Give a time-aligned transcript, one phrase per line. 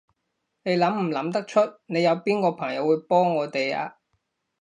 [0.63, 3.99] 你諗唔諗得出，你有邊個朋友會幫我哋啊？